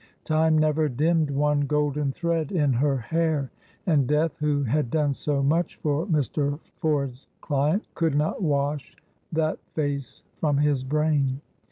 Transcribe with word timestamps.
Time 0.23 0.57
never 0.57 0.89
dimmed 0.89 1.29
one 1.29 1.59
golden 1.61 2.11
thread 2.11 2.51
in 2.51 2.73
her 2.73 2.97
hair; 2.97 3.51
and 3.85 4.07
Death, 4.07 4.35
who 4.39 4.63
had 4.63 4.89
done 4.89 5.13
so 5.13 5.43
much 5.43 5.75
for 5.75 6.07
Mr. 6.07 6.59
Ford's 6.77 7.27
client, 7.39 7.85
could 7.93 8.15
not 8.15 8.41
wash 8.41 8.95
that 9.31 9.59
face 9.75 10.23
from 10.39 10.57
his 10.57 10.83
brain. 10.83 11.39